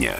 [0.00, 0.16] дня.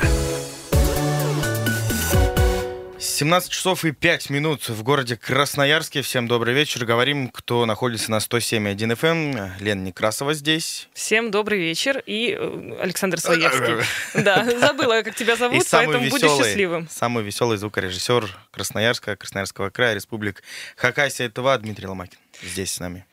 [2.98, 6.02] 17 часов и 5 минут в городе Красноярске.
[6.02, 6.84] Всем добрый вечер.
[6.84, 9.36] Говорим, кто находится на 107.1 FM.
[9.36, 9.52] Эм.
[9.60, 10.88] Лена Некрасова здесь.
[10.92, 12.02] Всем добрый вечер.
[12.04, 13.84] И э, Александр Своевский.
[14.22, 16.88] Да, забыла, как тебя зовут, поэтому будешь счастливым.
[16.90, 20.42] Самый веселый звукорежиссер Красноярска, Красноярского края, республик
[20.76, 22.18] Хакасия, ТВА Дмитрий Ломакин.
[22.42, 23.06] Здесь с нами.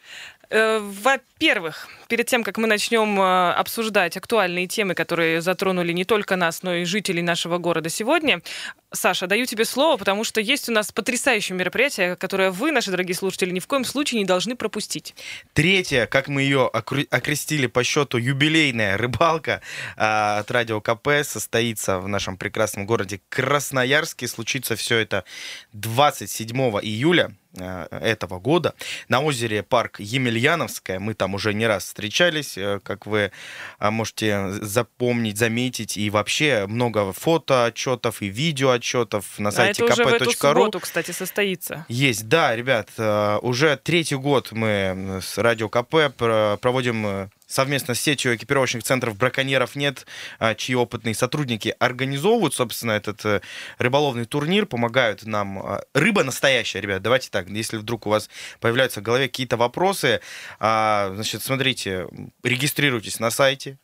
[0.50, 6.36] Э, во-первых, перед тем, как мы начнем э, обсуждать актуальные темы, которые затронули не только
[6.36, 8.42] нас, но и жителей нашего города сегодня,
[8.94, 13.16] Саша, даю тебе слово, потому что есть у нас потрясающее мероприятие, которое вы, наши дорогие
[13.16, 15.14] слушатели, ни в коем случае не должны пропустить.
[15.54, 19.62] Третье, как мы ее окрестили по счету, юбилейная рыбалка
[19.98, 24.28] а, от Радио КП состоится в нашем прекрасном городе Красноярске.
[24.30, 25.26] Случится все это
[25.74, 28.74] 27 июля этого года
[29.10, 31.00] на озере парк Емельяновская.
[31.00, 33.32] Мы там уже не раз встречались, э, как вы
[33.80, 35.98] э, можете запомнить, заметить.
[35.98, 40.06] И вообще много фото отчетов и видео отчетов на сайте а это kp.ru.
[40.06, 41.86] уже в эту субботу, кстати, состоится.
[41.88, 42.90] Есть, да, ребят.
[43.42, 50.06] Уже третий год мы с Радио КП проводим совместно с сетью экипировочных центров «Браконьеров нет»,
[50.38, 53.42] а, чьи опытные сотрудники организовывают, собственно, этот э,
[53.78, 55.60] рыболовный турнир, помогают нам.
[55.60, 60.20] А, рыба настоящая, ребят, давайте так, если вдруг у вас появляются в голове какие-то вопросы,
[60.60, 62.08] а, значит, смотрите,
[62.44, 63.78] регистрируйтесь на сайте,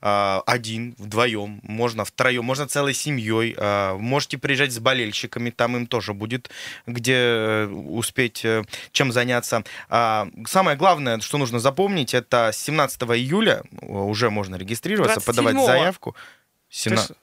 [0.00, 3.54] один, вдвоем, можно втроем, можно целой семьей.
[3.58, 6.50] А, можете приезжать с болельщиками, там им тоже будет
[6.86, 9.64] где э, успеть э, чем заняться.
[9.88, 16.16] А, самое главное, что нужно запомнить, это 17 июля уже можно регистрироваться, подавать заявку.
[16.70, 17.16] 17...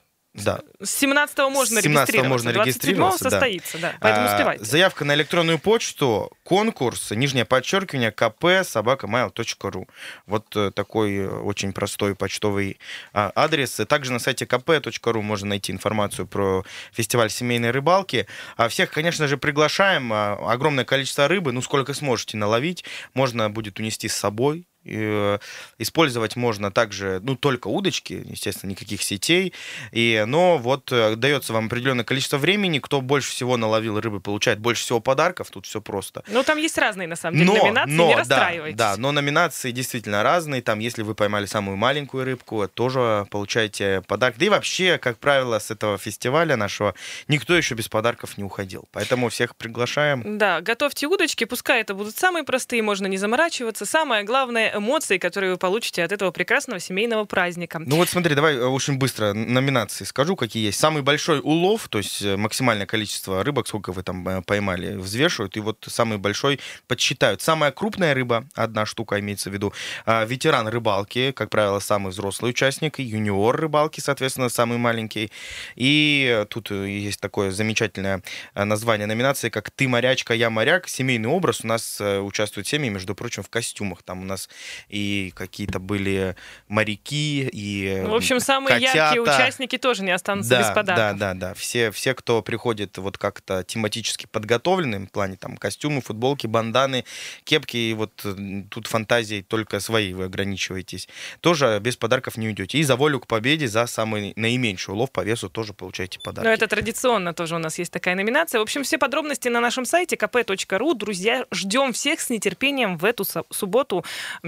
[0.43, 0.59] Да.
[0.81, 2.29] С 17 можно 17 регистрироваться.
[2.29, 3.29] можно регистрироваться, да.
[3.29, 3.93] состоится, да.
[4.01, 4.65] Поэтому а, успевайте.
[4.65, 9.87] Заявка на электронную почту, конкурс, нижнее подчеркивание, kp собакамайл.ру.
[10.25, 12.79] Вот э, такой э, очень простой почтовый
[13.13, 13.79] а, адрес.
[13.87, 18.27] Также на сайте kp.ru можно найти информацию про фестиваль семейной рыбалки.
[18.57, 20.11] А всех, конечно же, приглашаем.
[20.11, 22.83] А, огромное количество рыбы, ну сколько сможете наловить,
[23.13, 25.39] можно будет унести с собой Э,
[25.79, 29.53] использовать можно также, ну, только удочки, естественно, никаких сетей.
[29.91, 32.79] И, но вот э, дается вам определенное количество времени.
[32.79, 35.49] Кто больше всего наловил рыбы, получает больше всего подарков.
[35.49, 36.23] Тут все просто.
[36.27, 38.77] Ну, там есть разные, на самом деле, но, номинации, но, не расстраивайтесь.
[38.77, 40.61] Да, да, но номинации действительно разные.
[40.61, 44.35] Там, если вы поймали самую маленькую рыбку, тоже получаете подарок.
[44.37, 46.93] Да и вообще, как правило, с этого фестиваля нашего
[47.27, 48.87] никто еще без подарков не уходил.
[48.91, 50.37] Поэтому всех приглашаем.
[50.37, 51.45] Да, готовьте удочки.
[51.45, 53.85] Пускай это будут самые простые, можно не заморачиваться.
[53.85, 57.79] Самое главное эмоций, которые вы получите от этого прекрасного семейного праздника.
[57.79, 60.79] Ну вот смотри, давай э, очень быстро номинации скажу, какие есть.
[60.79, 65.57] Самый большой улов, то есть э, максимальное количество рыбок, сколько вы там э, поймали, взвешивают,
[65.57, 67.41] и вот самый большой подсчитают.
[67.41, 69.73] Самая крупная рыба, одна штука имеется в виду,
[70.05, 75.31] а, ветеран рыбалки, как правило, самый взрослый участник, юниор рыбалки, соответственно, самый маленький.
[75.75, 78.21] И тут есть такое замечательное
[78.53, 80.87] название номинации, как «Ты морячка, я моряк».
[80.87, 81.61] Семейный образ.
[81.63, 84.03] У нас участвуют семьи, между прочим, в костюмах.
[84.03, 84.49] Там у нас
[84.89, 86.35] и какие-то были
[86.67, 88.97] моряки, и ну, В общем, самые котята.
[88.97, 91.17] яркие участники тоже не останутся да, без подарков.
[91.17, 91.53] Да, да, да.
[91.53, 97.05] Все, все, кто приходит вот как-то тематически подготовленным, в плане там костюмы, футболки, банданы,
[97.43, 98.25] кепки, и вот
[98.69, 101.07] тут фантазии только свои вы ограничиваетесь,
[101.41, 102.77] тоже без подарков не уйдете.
[102.77, 106.47] И за волю к победе, за самый наименьший улов по весу тоже получаете подарки.
[106.47, 108.59] Но это традиционно тоже у нас есть такая номинация.
[108.59, 110.93] В общем, все подробности на нашем сайте kp.ru.
[110.95, 114.05] Друзья, ждем всех с нетерпением в эту субботу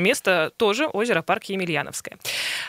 [0.08, 2.18] место тоже озеро парк Емельяновское.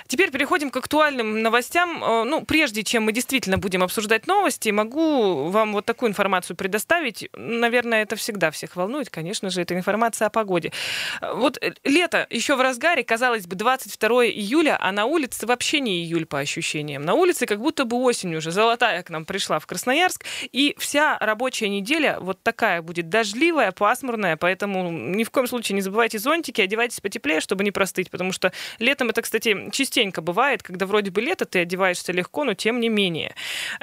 [0.07, 2.03] Теперь переходим к актуальным новостям.
[2.03, 7.29] Э, ну, прежде чем мы действительно будем обсуждать новости, могу вам вот такую информацию предоставить.
[7.37, 9.11] Наверное, это всегда всех волнует.
[9.11, 10.73] Конечно же, это информация о погоде.
[11.21, 15.81] Э, вот э, лето еще в разгаре, казалось бы, 22 июля, а на улице вообще
[15.81, 17.03] не июль по ощущениям.
[17.05, 21.19] На улице как будто бы осень уже, золотая к нам пришла в Красноярск, и вся
[21.21, 26.61] рабочая неделя вот такая будет дождливая, пасмурная, поэтому ни в коем случае не забывайте зонтики,
[26.61, 31.11] одевайтесь потеплее, потеплее, чтобы не простыть, потому что летом это, кстати, частенько бывает, когда вроде
[31.11, 33.35] бы лето, ты одеваешься легко, но тем не менее.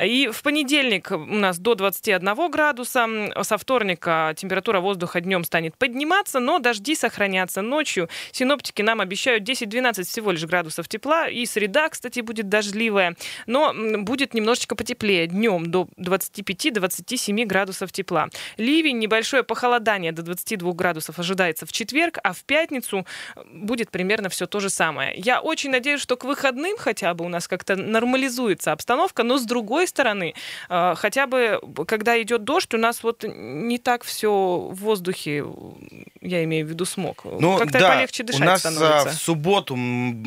[0.03, 3.07] И в понедельник у нас до 21 градуса,
[3.41, 8.09] со вторника температура воздуха днем станет подниматься, но дожди сохранятся ночью.
[8.31, 13.15] Синоптики нам обещают 10-12 всего лишь градусов тепла, и среда, кстати, будет дождливая,
[13.47, 18.29] но будет немножечко потеплее днем до 25-27 градусов тепла.
[18.57, 23.05] Ливень, небольшое похолодание до 22 градусов ожидается в четверг, а в пятницу
[23.51, 25.13] будет примерно все то же самое.
[25.17, 29.43] Я очень надеюсь, что к выходным хотя бы у нас как-то нормализуется обстановка, но с
[29.43, 30.33] другой стороны,
[30.69, 34.29] э, хотя бы когда идет дождь, у нас вот не так все
[34.71, 35.45] в воздухе
[36.21, 37.23] Я имею в виду смог.
[37.25, 39.09] Ну, Как-то да, полегче дышать у нас становится.
[39.09, 39.77] а, в субботу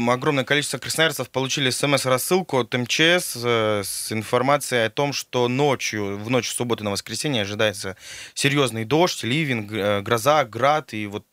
[0.09, 6.31] огромное количество красноярцев получили смс-рассылку от МЧС э, с информацией о том, что ночью, в
[6.31, 7.97] ночь субботы на воскресенье ожидается
[8.35, 11.25] серьезный дождь, ливень, э, гроза, град, и вот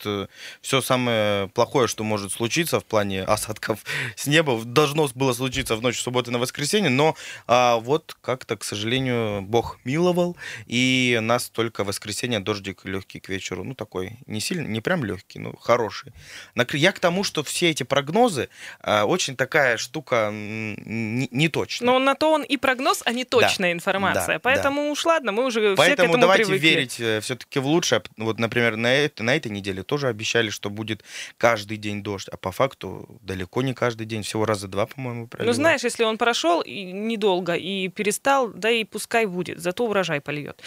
[0.61, 3.79] все самое плохое, что может случиться в плане осадков
[4.15, 7.15] с неба, должно было случиться в ночь субботы на воскресенье, но
[7.47, 10.37] а, вот как-то, к сожалению, Бог миловал,
[10.67, 15.39] и нас только воскресенье дождик легкий к вечеру, ну такой, не сильно, не прям легкий,
[15.39, 16.13] ну хороший.
[16.73, 18.49] Я к тому, что все эти прогнозы
[18.81, 21.85] а, очень такая штука не, не точная.
[21.87, 24.35] Но на то он и прогноз, а не точная информация.
[24.35, 26.67] да, Поэтому уж ладно, мы уже все к Поэтому этому давайте привыкли.
[26.67, 28.01] верить все-таки в лучшее.
[28.17, 31.03] Вот, например, на, это- на этой неделе тоже обещали, что будет
[31.45, 35.51] каждый день дождь, а по факту далеко не каждый день, всего раза два, по-моему, пролило.
[35.51, 40.21] Ну, знаешь, если он прошел и недолго и перестал, да и пускай будет, зато урожай
[40.21, 40.59] польет.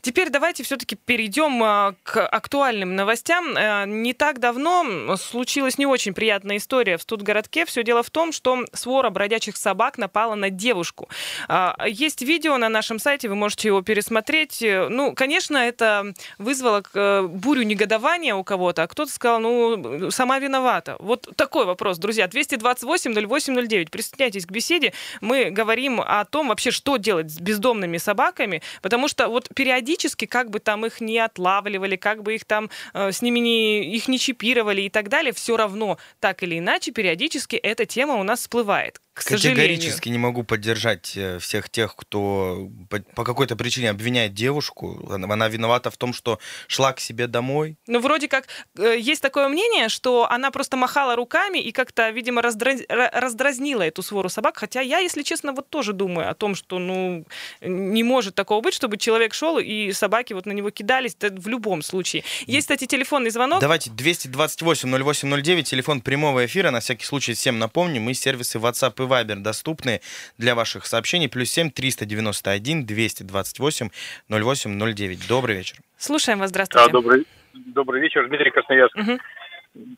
[0.00, 3.54] Теперь давайте все-таки перейдем а, к актуальным новостям.
[3.54, 7.66] Э, Не так давно случилась не очень приятная история в студгородке.
[7.66, 11.10] Все дело в том, что свора бродячих собак напала на девушку.
[11.48, 14.62] А, Есть видео на нашем сайте, вы можете его пересмотреть.
[14.62, 20.38] Э, Ну, конечно, это вызвало э, бурю негодования у кого-то, а кто-то сказал, ну, сама
[20.38, 20.96] виновата.
[20.98, 22.26] Вот такой вопрос, друзья.
[22.26, 23.90] 228-08-09.
[23.90, 24.92] Присоединяйтесь к беседе.
[25.20, 30.50] Мы говорим о том вообще, что делать с бездомными собаками, потому что вот периодически, как
[30.50, 34.18] бы там их не отлавливали, как бы их там э, с ними не, их не
[34.18, 39.00] чипировали и так далее, все равно, так или иначе, периодически эта тема у нас всплывает.
[39.14, 39.56] К сожалению.
[39.56, 45.06] Категорически не могу поддержать э, всех тех, кто по, по какой-то причине обвиняет девушку.
[45.08, 47.76] Она, она виновата в том, что шла к себе домой.
[47.86, 52.42] Ну, вроде как э, есть такое мнение, что она просто махала руками и как-то, видимо,
[52.42, 54.56] раздра- ра- раздразнила эту свору собак.
[54.56, 57.24] Хотя я, если честно, вот тоже думаю о том, что, ну,
[57.60, 61.46] не может такого быть, чтобы человек шел и собаки вот на него кидались да, в
[61.46, 62.24] любом случае.
[62.46, 63.60] Есть, кстати, телефонный звонок.
[63.60, 66.72] Давайте 228-08-09, телефон прямого эфира.
[66.72, 68.02] На всякий случай всем напомним.
[68.02, 70.00] Мы сервисы WhatsApp и Viber доступны
[70.38, 71.28] для ваших сообщений.
[71.28, 73.88] Плюс 7 391 228
[74.28, 75.28] 08 09.
[75.28, 75.76] Добрый вечер.
[75.96, 76.92] Слушаем вас, Да, здравствуйте.
[76.92, 78.96] добрый, добрый вечер, Дмитрий Красноярск.
[78.96, 79.18] Мгм.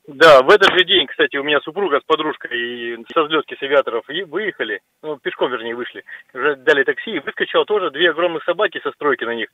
[0.06, 3.62] Да, в этот же день, кстати, у меня супруга с подружкой и со взлетки с
[3.62, 6.02] авиаторов и выехали, ну, пешком, вернее, вышли.
[6.32, 9.48] Уже дали такси, и выскочило тоже две огромных собаки со стройки на них.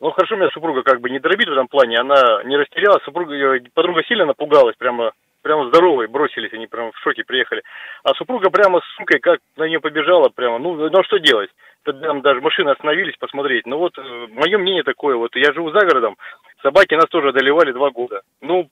[0.00, 3.02] Ну, хорошо, у меня супруга как бы не дробит в этом плане, она не растерялась,
[3.04, 3.34] супруга,
[3.74, 5.12] подруга сильно напугалась, прямо
[5.44, 7.62] прямо здоровые, бросились, они прямо в шоке приехали.
[8.02, 11.50] А супруга прямо с сумкой как на нее побежала прямо, ну, ну а что делать?
[11.84, 13.66] Тогда Там даже машины остановились посмотреть.
[13.66, 13.96] Ну вот,
[14.30, 16.16] мое мнение такое, вот я живу за городом,
[16.62, 18.22] собаки нас тоже одолевали два года.
[18.40, 18.70] Ну,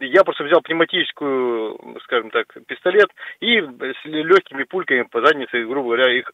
[0.00, 3.08] я просто взял пневматическую, скажем так, пистолет
[3.40, 6.30] и с легкими пульками по заднице, грубо говоря, их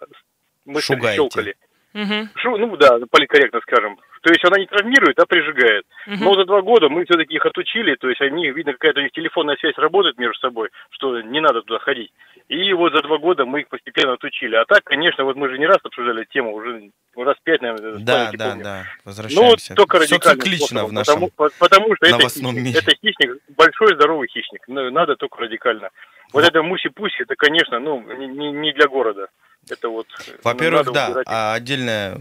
[0.65, 1.55] мы щелкали.
[1.93, 2.31] Мгм.
[2.37, 3.99] Шу- ну да, политкорректно скажем.
[4.25, 5.85] То есть она не травмирует, а прижигает.
[6.07, 9.13] Но за два года мы все-таки их отучили, то есть они, видно, какая-то у них
[9.13, 12.11] телефонная связь работает между собой, что не надо туда ходить.
[12.49, 14.55] И вот за два года мы их постепенно отучили.
[14.57, 18.31] А так, конечно, вот мы же не раз обсуждали тему, уже раз пять, наверное, Да,
[18.33, 18.65] да, помню.
[18.65, 18.83] да.
[18.85, 19.75] Ну, Возвращаемся.
[19.75, 23.39] только Все радикальным циклично способом, в нашем потому, по- потому что это хищник, это хищник,
[23.59, 24.63] большой здоровый хищник.
[24.69, 25.91] Ну, Надо только радикально.
[26.33, 26.49] Вот Ну.
[26.49, 29.29] это муси-пуси, это, конечно, ну, не- не для города.
[29.69, 30.07] Это вот...
[30.27, 32.19] э, Во-первых, надо да, убирать а отдельное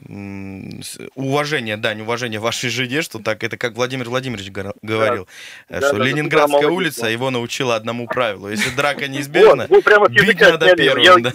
[1.15, 5.27] уважение, дань, уважение вашей жене, что так, это как Владимир Владимирович говорил,
[5.69, 8.49] э, Да, что да, Ленинградская да, улица его научила одному правилу.
[8.49, 11.31] Если драка неизбежна, Вот, бить надо первым, Я- да.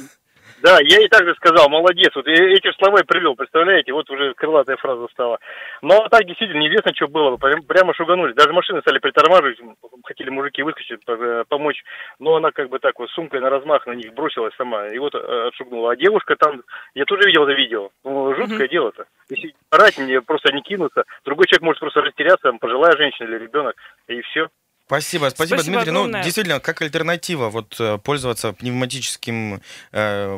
[0.62, 2.10] Да, я и так же сказал, молодец.
[2.14, 3.92] Вот эти слова и привел, представляете?
[3.92, 5.38] Вот уже крылатая фраза стала.
[5.82, 7.36] Но а так действительно неизвестно, что было.
[7.36, 8.32] Прям- Прямо шуганули.
[8.32, 9.58] Даже машины стали притормаживать.
[10.04, 11.82] Хотели мужики выскочить, э, помочь.
[12.18, 14.88] Но она как бы так вот сумкой на размах на них бросилась сама.
[14.88, 15.92] И вот э, отшугнула.
[15.92, 16.62] А девушка там,
[16.94, 17.90] я тоже видел это видео.
[18.04, 18.68] Ну, жуткое Мгм.
[18.68, 19.04] дело-то.
[19.28, 21.04] Если орать, мне просто не кинуться.
[21.24, 23.76] Другой человек может просто растеряться, там, пожилая женщина или ребенок.
[24.08, 24.48] И все.
[24.88, 25.92] Спасибо, спасибо, Спасибо Дмитрий.
[25.92, 26.24] Ну, огромное.
[26.24, 29.60] действительно, как альтернатива, вот э, пользоваться пневматическим
[29.92, 30.36] э,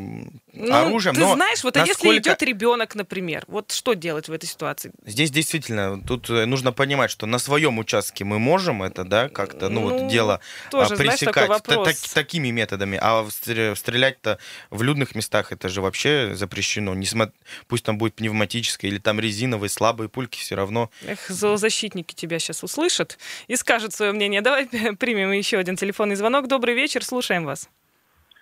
[0.52, 1.14] Ну, оружием.
[1.14, 4.46] ты но знаешь, вот а если насколько- идет ребенок, например, вот что делать в этой
[4.46, 4.90] ситуации?
[5.06, 9.68] Здесь действительно, тут э, нужно понимать, что на своем участке мы можем это, да, как-то,
[9.68, 11.86] ну, Ну, вот дело а, Тоже, знаешь, пресекать та- вопрос.
[12.00, 12.98] так- такими методами.
[13.00, 14.38] А стр- стрелять-то
[14.70, 16.92] в людных местах это же вообще запрещено.
[16.94, 17.30] Не смо-
[17.68, 20.90] Пусть там будет пневматическое или там резиновые слабые пульки, все равно.
[21.06, 23.16] Эх, зоозащитники тебя сейчас услышат
[23.46, 24.39] и скажут свое мнение.
[24.42, 24.66] Давай
[24.98, 26.46] примем еще один телефонный звонок.
[26.46, 27.70] Добрый вечер, слушаем вас.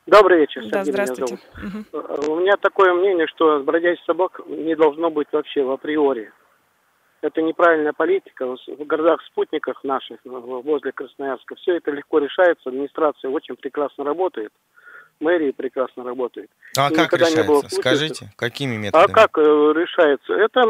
[0.07, 1.39] Добрый вечер, Да, Сергей меня здравствуйте.
[1.55, 1.75] зовут.
[1.75, 1.85] Мгм.
[1.93, 6.33] Э, У меня такое мнение, что бродячих собак не должно быть вообще в априори.
[7.21, 8.47] Это неправильная политика.
[8.47, 12.69] В городах-спутниках наших, возле Красноярска, все это легко решается.
[12.71, 14.53] Администрация очень прекрасно работает.
[15.21, 16.51] Мэрии прекрасно работает.
[16.77, 17.77] А И как никогда не было решается?
[17.81, 19.13] Скажите, какими А методами?
[19.13, 20.33] как э, решается?
[20.35, 20.63] Это,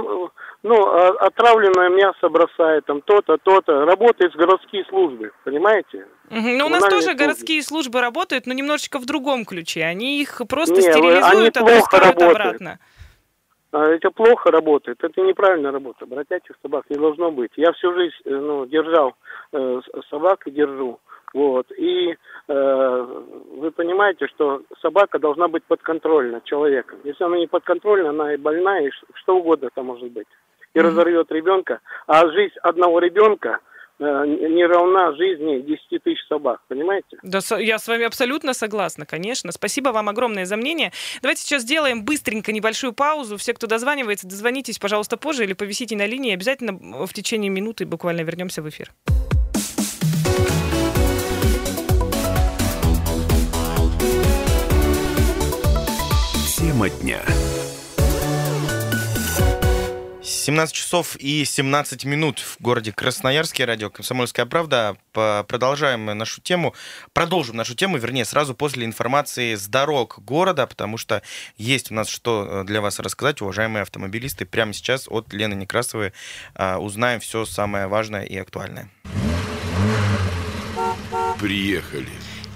[0.62, 3.84] ну, а- отравленное мясо бросает, там, то-то, то-то.
[3.84, 6.06] Работает с городские службы, понимаете?
[6.30, 7.14] Ну, у нас тоже службы.
[7.14, 9.84] городские службы работают, но немножечко в другом ключе.
[9.84, 12.34] Они их просто Не, они стерилизуют, плохо отпускают работают.
[12.36, 12.78] обратно.
[13.70, 16.06] А это плохо работает, это неправильная работа.
[16.06, 17.50] Бродячих собак не должно быть.
[17.56, 19.14] Я всю жизнь э, ну, держал
[19.52, 20.98] э, собак и держу.
[21.34, 21.70] Вот.
[21.76, 22.16] И
[22.48, 23.06] э,
[23.56, 26.98] вы понимаете, что собака должна быть подконтрольна человеком.
[27.04, 30.26] Если она не подконтрольна, она и больная, и что угодно там может быть.
[30.74, 31.80] И разорвет ребенка.
[32.06, 33.58] А жизнь одного ребенка
[33.98, 37.18] э, не равна жизни 10 тысяч собак, понимаете?
[37.22, 39.52] Да, я с вами абсолютно согласна, конечно.
[39.52, 40.92] Спасибо вам огромное за мнение.
[41.20, 43.36] Давайте сейчас сделаем быстренько небольшую паузу.
[43.36, 46.32] Все, кто дозванивается, дозвонитесь, пожалуйста, позже или повисите на линии.
[46.32, 48.90] Обязательно в течение минуты буквально вернемся в эфир.
[56.58, 57.22] Тема дня.
[60.24, 63.64] 17 часов и 17 минут в городе Красноярске.
[63.64, 64.96] Радио «Комсомольская правда».
[65.12, 66.74] Продолжаем нашу тему.
[67.12, 71.22] Продолжим нашу тему, вернее, сразу после информации с дорог города, потому что
[71.58, 74.44] есть у нас что э, для вас рассказать, уважаемые автомобилисты.
[74.44, 76.12] Прямо сейчас от Лены Некрасовой
[76.56, 78.90] а, узнаем все самое важное и актуальное.
[81.38, 82.08] Приехали.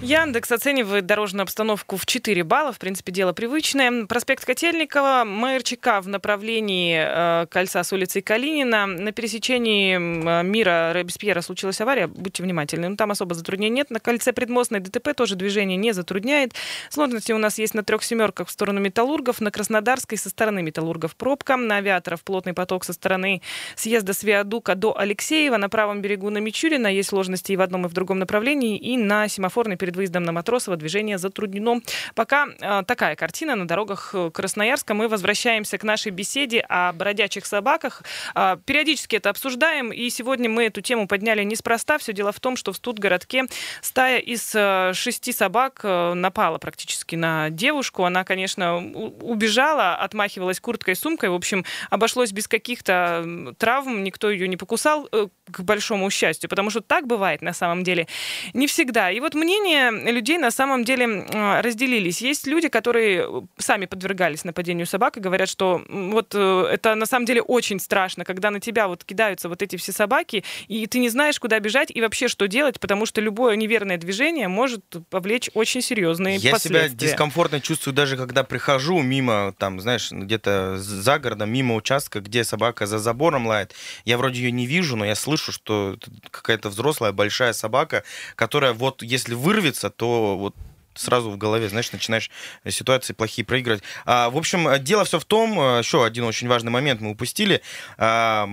[0.03, 2.73] Яндекс оценивает дорожную обстановку в 4 балла.
[2.73, 4.05] В принципе, дело привычное.
[4.05, 8.85] Проспект Котельникова, МРЧК в направлении э, кольца с улицей Калинина.
[8.85, 12.07] На пересечении э, Мира Робеспьера случилась авария.
[12.07, 12.89] Будьте внимательны.
[12.89, 13.91] Ну, там особо затруднений нет.
[13.91, 16.51] На кольце предмостной ДТП тоже движение не затрудняет.
[16.89, 21.15] Сложности у нас есть на трех семерках в сторону Металлургов, на Краснодарской со стороны Металлургов
[21.15, 23.41] пробка, на Авиаторов плотный поток со стороны
[23.77, 25.55] съезда с Виадука до Алексеева.
[25.55, 28.77] На правом берегу на Мичурина есть сложности и в одном, и в другом направлении.
[28.77, 31.81] И на семафорной перед выездом на Матросово движение затруднено.
[32.15, 34.93] Пока э, такая картина на дорогах э, Красноярска.
[34.93, 38.03] Мы возвращаемся к нашей беседе о бродячих собаках.
[38.35, 41.97] А, Периодически это обсуждаем, и сегодня мы эту тему подняли неспроста.
[41.97, 43.45] Все дело в том, что в Студгородке
[43.81, 48.03] стая из э, шести собак э, напала практически на девушку.
[48.05, 51.29] Она, конечно, убежала, отмахивалась курткой, сумкой.
[51.29, 55.09] В общем, обошлось без каких-то травм, никто ее не покусал,
[55.51, 58.07] к большому счастью, потому что так бывает на самом деле
[58.53, 59.11] не всегда.
[59.11, 61.25] И вот мнения людей на самом деле
[61.61, 62.21] разделились.
[62.21, 67.05] Есть люди, которые э, сами подвергались нападению собак и говорят, что вот э, это на
[67.05, 70.99] самом деле очень страшно, когда на тебя вот кидаются вот эти все собаки, и ты
[70.99, 75.49] не знаешь, куда бежать и вообще что делать, потому что любое неверное движение может повлечь
[75.53, 77.07] очень серьезные Я себя последствия.
[77.07, 82.85] дискомфортно чувствую даже когда прихожу мимо, там, знаешь, где-то за городом, мимо участка, где собака
[82.85, 83.75] за забором лает.
[84.05, 88.03] Я вроде ее не вижу, но я слышу, что это какая-то взрослая большая собака,
[88.35, 90.55] которая вот если вырвется, то вот
[90.95, 92.29] сразу в голове, знаешь, начинаешь
[92.67, 93.83] ситуации плохие проигрывать.
[94.05, 97.61] А, в общем, дело все в том, э, еще один очень важный момент мы упустили.
[97.97, 98.47] А,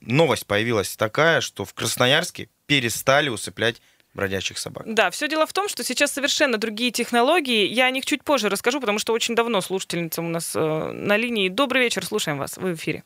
[0.00, 3.80] новость появилась такая, что в Красноярске перестали усыплять
[4.14, 4.84] бродячих собак.
[4.86, 7.66] Да, все дело в том, что сейчас совершенно другие технологии.
[7.66, 11.16] Я о них чуть позже расскажу, потому что очень давно слушательница у нас э, на
[11.16, 11.48] линии.
[11.48, 13.04] Добрый вечер, слушаем вас, вы в эфире.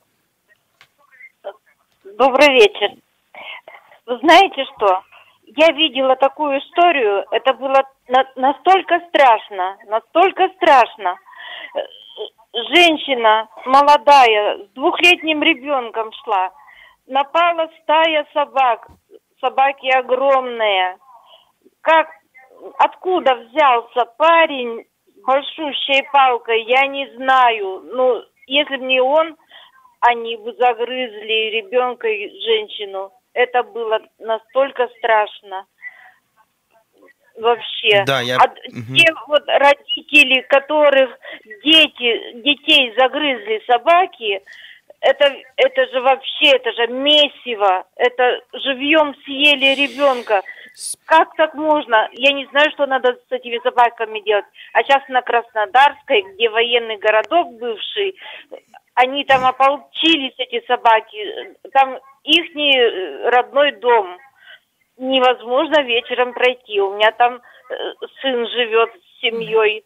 [2.19, 2.97] Добрый вечер.
[4.06, 5.02] Вы знаете что?
[5.56, 11.16] Я видела такую историю, это было на- настолько страшно, настолько страшно.
[11.76, 11.80] Э,
[12.73, 16.52] Женщина молодая с двухлетним ребенком шла,
[17.08, 18.87] напала стая собак,
[19.40, 20.96] собаки огромные.
[21.80, 22.08] Как,
[22.78, 24.87] откуда взялся парень
[25.26, 27.80] большущей палкой, я не знаю.
[27.92, 29.37] Ну, если бы не он,
[30.00, 33.11] они бы загрызли ребенка и женщину.
[33.34, 35.66] Это было настолько страшно.
[37.36, 38.04] Вообще.
[38.06, 38.94] Да, я- А Мгм.
[38.96, 41.18] те вот родители, которых
[41.64, 44.40] дети, детей загрызли собаки,
[45.00, 47.84] это, это же вообще, это же месиво.
[47.96, 50.42] Это живьем съели ребенка.
[51.06, 52.08] Как так можно?
[52.12, 54.46] Я не знаю, что надо с этими собаками делать.
[54.72, 58.16] А сейчас на Краснодарской, где военный городок бывший,
[58.94, 61.54] они там ополчились, эти собаки.
[61.72, 64.19] Там их родной дом.
[64.97, 66.81] Невозможно вечером пройти.
[66.81, 67.75] У меня там э,
[68.21, 69.85] сын живет с семьей.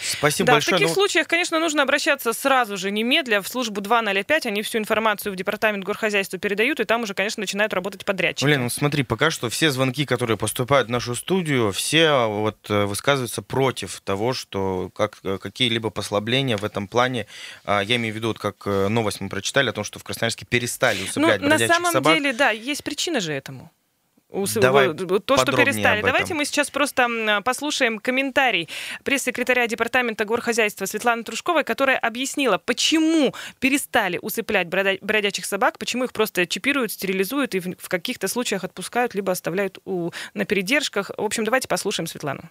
[0.00, 0.76] Спасибо да, большое.
[0.76, 4.46] в таких Ну, случаях, конечно, нужно обращаться сразу же, немедля, в службу 205.
[4.46, 8.44] Они всю информацию в департамент горхозяйства передают, и там уже, конечно, начинают работать подрядчики.
[8.44, 12.84] Блин, ну смотри, пока что все звонки, которые поступают в нашу студию, все вот э,
[12.84, 17.26] высказываются против того, что как, э, какие-либо послабления в этом плане,
[17.64, 20.04] а, я имею в виду, вот как э, новость мы прочитали о том, что в
[20.04, 22.16] Красноярске перестали ну, усыплять на бродячих самом собак.
[22.16, 23.70] деле, да, есть причина же этому.
[24.60, 26.02] Давай то, что перестали.
[26.02, 28.68] Давайте мы сейчас просто послушаем комментарий
[29.04, 36.46] пресс-секретаря Департамента горхозяйства Светланы Трушковой, которая объяснила, почему перестали усыплять бродячих собак, почему их просто
[36.46, 41.10] чипируют, стерилизуют и в, в каких-то случаях отпускают, либо оставляют у, на передержках.
[41.16, 42.42] В общем, давайте послушаем Светлану.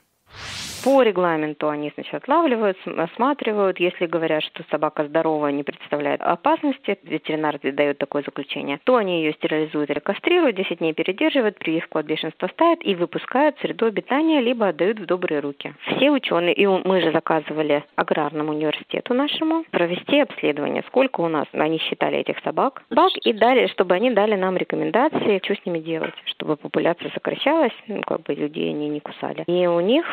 [0.83, 3.79] По регламенту они значит, отлавливают, см- осматривают.
[3.79, 9.33] Если говорят, что собака здоровая, не представляет опасности, ветеринар дает такое заключение, то они ее
[9.33, 14.39] стерилизуют или кастрируют, 10 дней передерживают, прививку от бешенства ставят и выпускают в среду обитания,
[14.39, 15.73] либо отдают в добрые руки.
[15.87, 21.79] Все ученые, и мы же заказывали аграрному университету нашему провести обследование, сколько у нас они
[21.79, 26.13] считали этих собак, собак и дали, чтобы они дали нам рекомендации, что с ними делать,
[26.25, 29.43] чтобы популяция сокращалась, ну, как бы людей они не кусали.
[29.47, 30.05] И у них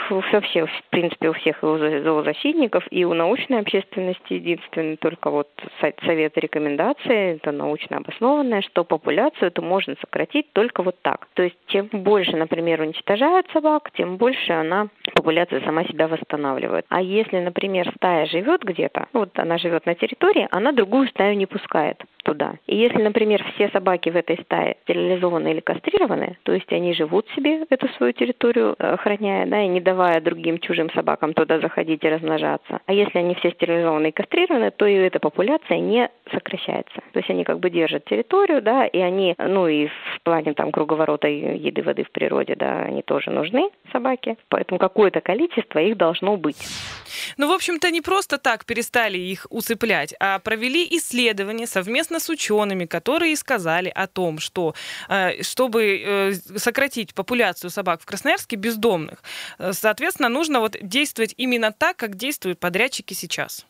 [0.42, 5.48] все, в принципе, у всех зоозащитников, и у научной общественности единственный только вот
[5.80, 11.28] со- совет и рекомендации, это научно обоснованное, что популяцию это можно сократить только вот так.
[11.34, 16.86] То есть чем больше, например, уничтожают собак, тем больше она, популяция сама себя восстанавливает.
[16.88, 21.46] А если, например, стая живет где-то, вот она живет на территории, она другую стаю не
[21.46, 22.54] пускает туда.
[22.66, 27.28] И если, например, все собаки в этой стае стерилизованы или кастрированы, то есть они живут
[27.36, 32.04] себе эту свою территорию, э, охраняя, да, и не давая другим чужим собакам туда заходить
[32.04, 32.80] и размножаться.
[32.86, 37.00] А если они все стерилизованы и кастрированы, то и эта популяция не сокращается.
[37.12, 40.72] То есть они как бы держат территорию, да, и они, ну и в плане там
[40.72, 44.36] круговорота еды, воды в природе, да, они тоже нужны, собаки.
[44.48, 46.56] Поэтому какое-то количество их должно быть.
[47.36, 52.86] Ну, в общем-то, не просто так перестали их усыплять, а провели исследования совместно с учеными,
[52.86, 54.74] которые сказали о том, что
[55.08, 59.22] э, чтобы э, сократить популяцию собак в Красноярске бездомных,
[59.58, 63.66] э, соответственно, нужно вот действовать именно так, как действуют подрядчики сейчас.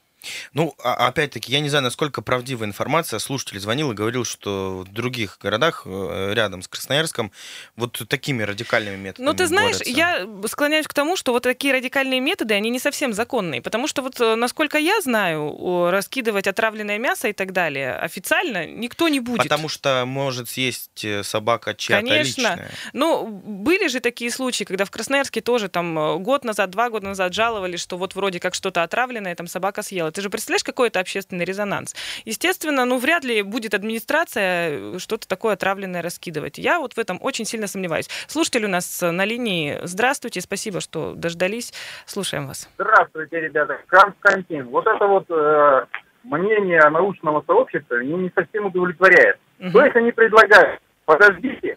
[0.53, 3.19] Ну, а- опять-таки, я не знаю, насколько правдивая информация.
[3.19, 7.33] Слушатель звонил и говорил, что в других городах э, рядом с Красноярском
[7.77, 9.91] вот такими радикальными методами Ну, ты знаешь, борются.
[9.91, 14.03] я склоняюсь к тому, что вот такие радикальные методы, они не совсем законные, потому что
[14.03, 19.43] вот, э, насколько я знаю, раскидывать отравленное мясо и так далее официально никто не будет.
[19.43, 22.23] Потому что может съесть э, собака чья-то Конечно.
[22.23, 22.71] личная.
[22.93, 27.35] Ну, были же такие случаи, когда в Красноярске тоже там год назад, два года назад
[27.35, 30.11] жаловались, что вот вроде как что-то отравленное там собака съела.
[30.17, 31.95] Ты же представляешь, какой это общественный резонанс?
[32.25, 36.57] Естественно, ну, вряд ли будет администрация э, что-то такое отравленное раскидывать.
[36.57, 38.09] Я вот в этом очень сильно сомневаюсь.
[38.27, 39.79] Слушатель у нас э, на линии.
[39.83, 41.75] Здравствуйте, спасибо, что дождались.
[42.07, 42.67] Слушаем вас.
[42.79, 43.79] Здравствуйте, ребята.
[43.89, 44.69] Константин.
[44.69, 45.85] Вот это вот э,
[46.23, 49.39] мнение научного сообщества меня не совсем удовлетворяет.
[49.59, 49.73] Мгм.
[49.73, 51.77] То есть они предлагают, подождите,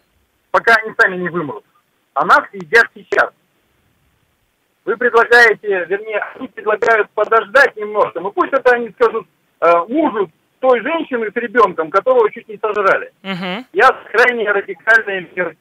[0.50, 1.64] пока они сами не вымрут,
[2.14, 3.32] а нас едят сейчас.
[4.84, 8.20] Вы предлагаете, вернее, они предлагают подождать немножко.
[8.20, 9.26] Ну пусть это они скажут
[9.60, 13.12] э, мужу той женщины с ребенком, которого чуть не сожрали.
[13.22, 13.66] Мгм.
[13.72, 15.56] Я крайне радикальная мер-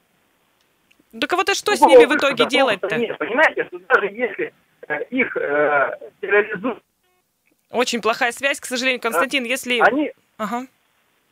[1.20, 2.96] Так а вот а что с Ну, ними в итоге делать-то?
[2.98, 4.54] Нет, понимаете, что даже если
[4.88, 6.80] э, их э, стерилизуют,
[7.72, 9.80] Очень плохая связь, к сожалению, Константин, если...
[9.80, 10.66] они Ага.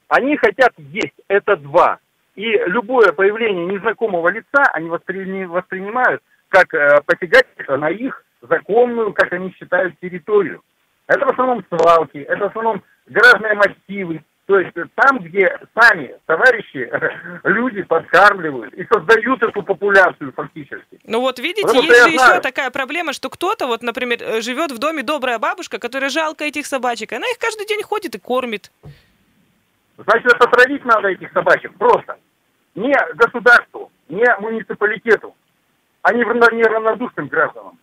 [0.10, 2.00] Они хотят есть, это два.
[2.36, 9.32] И любое появление незнакомого лица они воспри- воспринимают как э, посягательство на их законную, как
[9.34, 10.62] они считают, территорию.
[11.08, 14.24] Это в основном свалки, это в основном гаражные массивы.
[14.46, 16.90] То есть там, где сами товарищи,
[17.44, 21.00] люди подкармливают и создают эту популяцию фактически.
[21.04, 22.42] Ну вот видите, Потому есть же еще знаю.
[22.42, 26.66] такая проблема, что кто-то, вот, например, э, живет в доме добрая бабушка, которая жалко этих
[26.66, 28.72] собачек, она их каждый день ходит и кормит.
[29.98, 32.18] Значит, отравить надо этих собачек просто.
[32.76, 35.36] Не государству, не муниципалитету,
[36.24, 37.78] равно- не равнодушным гражданам.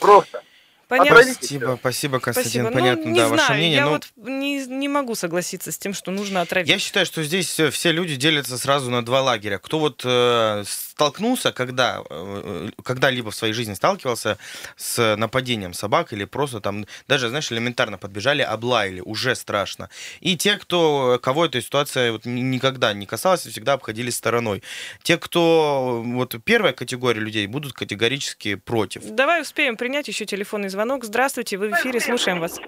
[0.00, 0.42] Просто.
[0.88, 1.22] Понятно.
[1.32, 2.62] Спасибо, спасибо, Константин.
[2.62, 2.80] Спасибо.
[2.80, 3.76] Понятно, ну, не да, знаю, ваше мнение.
[3.78, 6.68] я но вот не, не могу согласиться с тем, что нужно отравить.
[6.68, 9.58] Я считаю, что здесь э, все люди делятся сразу на два лагеря.
[9.58, 14.38] Кто вот э, столкнулся, когда, э, когда-либо в своей жизни сталкивался
[14.76, 19.90] с нападением собак или просто там, даже, знаешь, элементарно подбежали, облаяли, уже страшно.
[20.20, 24.62] И те, кто, кого эта ситуация вот ни- никогда не касалась, и всегда обходили стороной.
[25.02, 29.02] Те, кто, вот первая категория людей, будут категорически против.
[29.04, 30.75] Давай успеем принять еще телефонный звонок.
[30.76, 32.60] Здравствуйте, вы в эфире, слушаем вас.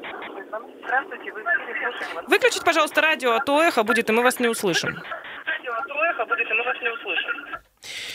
[2.27, 4.97] Выключить, пожалуйста, радио, а то эхо будет, и мы вас не услышим.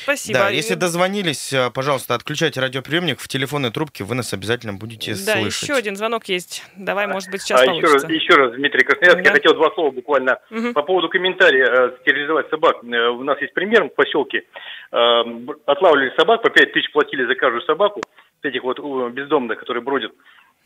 [0.03, 0.39] Спасибо.
[0.39, 5.33] Да, если дозвонились, э, пожалуйста, отключайте радиоприемник в телефонной трубке, вы нас обязательно будете Да,
[5.39, 5.61] слышать.
[5.63, 6.63] еще один звонок есть.
[6.75, 8.11] Давай, может быть, сейчас а еще раз, получится.
[8.11, 9.29] еще раз, Дмитрий Красноярский, Да.
[9.29, 10.73] я хотел два слова буквально Мгм.
[10.73, 12.77] по поводу комментария э, стерилизовать собак.
[12.83, 14.43] Э, у нас есть пример в поселке.
[14.91, 15.21] Э,
[15.65, 18.01] отлавливали собак, по 5 тысяч платили за каждую собаку,
[18.45, 18.79] этих вот
[19.11, 20.11] бездомных, которые бродят.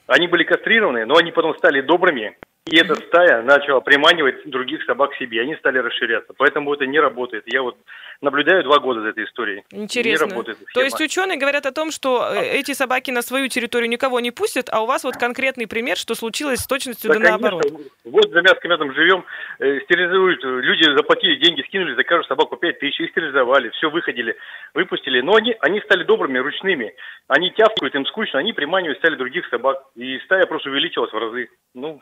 [0.08, 2.38] Они были кастрированы, но они потом стали добрыми,
[2.68, 5.42] И эта стая начала приманивать других собак к себе.
[5.42, 6.34] Они стали расширяться.
[6.38, 7.44] Поэтому это не работает.
[7.48, 7.78] Я вот
[8.22, 9.64] наблюдаю два года за этой историей.
[9.72, 10.26] Интересно.
[10.26, 13.90] Не работает То есть ученые говорят о том, что э, эти собаки на свою территорию
[13.90, 17.30] никого не пустят, а у вас вот конкретный пример, что случилось с точностью да, да
[17.30, 17.64] наоборот.
[18.04, 19.24] Вот за мяском рядом живем,
[19.60, 24.36] э, стерилизуют, люди заплатили деньги, скинули за каждую собаку 5 тысяч, их стерилизовали, все выходили,
[24.74, 25.22] выпустили.
[25.22, 26.96] Но они, они стали добрыми, ручными.
[27.28, 29.84] Они тявкают, им скучно, они приманивают, стали других собак.
[29.96, 31.50] И стая просто увеличилась в разы.
[31.74, 32.02] Ну,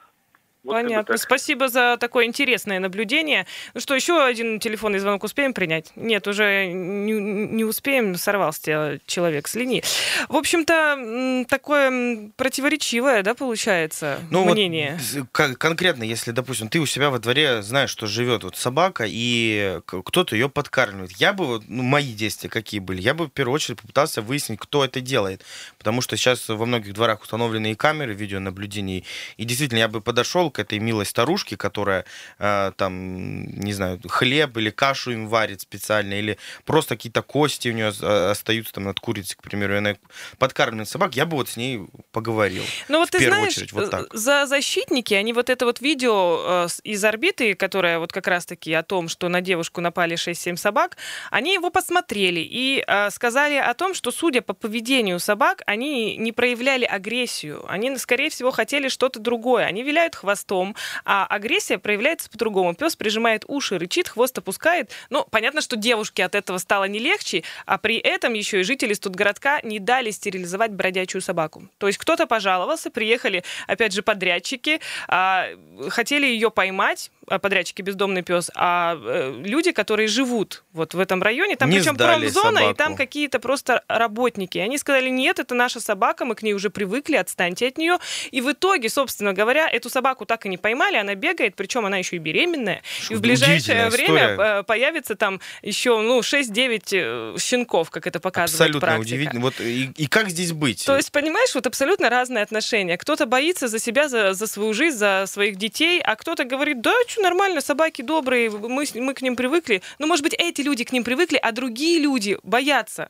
[0.66, 1.18] вот Понятно.
[1.18, 3.46] Спасибо за такое интересное наблюдение.
[3.76, 5.92] Ну что, еще один телефонный звонок успеем принять?
[5.96, 9.84] Нет, уже не, не успеем, сорвался человек с линии.
[10.28, 15.00] В общем-то, такое противоречивое, да, получается, ну, мнение?
[15.14, 19.80] Вот, конкретно, если, допустим, ты у себя во дворе знаешь, что живет вот собака, и
[19.86, 21.12] кто-то ее подкармливает.
[21.18, 24.84] Я бы, ну, мои действия какие были, я бы в первую очередь попытался выяснить, кто
[24.84, 25.44] это делает.
[25.78, 29.04] Потому что сейчас во многих дворах установлены и камеры видеонаблюдения,
[29.38, 32.06] и действительно я бы подошел к этой милой старушке, которая
[32.40, 37.74] э, там, не знаю, хлеб или кашу им варит специально, или просто какие-то кости у
[37.74, 39.96] нее а, остаются там над курицей, к примеру, и она
[40.38, 41.82] подкармливает собак, я бы вот с ней
[42.14, 42.64] поговорил.
[42.88, 44.14] Ну вот ты знаешь, очередь, вот так.
[44.14, 48.84] за защитники, они вот это вот видео э, из орбиты, которое вот как раз-таки о
[48.84, 50.96] том, что на девушку напали 6-7 собак,
[51.32, 56.32] они его посмотрели и э, сказали о том, что судя по поведению собак, они не
[56.32, 62.30] проявляли агрессию, они, скорее всего, хотели что-то другое, они виляют хвост хвостом, а агрессия проявляется
[62.30, 62.76] по-другому.
[62.76, 64.92] Пес прижимает уши, рычит, хвост опускает.
[65.10, 68.94] Ну, понятно, что девушке от этого стало не легче, а при этом еще и жители
[68.94, 71.68] студгородка не дали стерилизовать бродячую собаку.
[71.78, 75.48] То есть кто-то пожаловался, приехали, опять же, подрядчики, а,
[75.90, 81.56] хотели ее поймать, подрядчики бездомный пес, а э, люди, которые живут вот в этом районе,
[81.56, 82.72] там не причем промзона, собаку.
[82.72, 84.58] и там какие-то просто работники.
[84.58, 87.98] Они сказали, нет, это наша собака, мы к ней уже привыкли, отстаньте от нее.
[88.32, 91.98] И в итоге, собственно говоря, эту собаку так и не поймали, она бегает, причем она
[91.98, 92.82] еще и беременная.
[93.02, 94.64] Что и в ближайшее время история.
[94.64, 99.02] появится там еще ну, 6-9 э, щенков, как это показывает Абсолютно практика.
[99.02, 99.42] удивительно.
[99.42, 100.86] Вот и, и как здесь быть?
[100.86, 102.98] То есть, понимаешь, вот абсолютно разные отношения.
[102.98, 106.94] Кто-то боится за себя, за, за свою жизнь, за своих детей, а кто-то говорит, да,
[107.16, 109.82] что нормально, собаки добрые, мы, мы к ним привыкли.
[110.00, 113.10] Ну, может быть, эти люди к ним привыкли, а другие люди боятся.